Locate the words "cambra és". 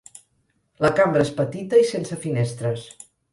0.99-1.31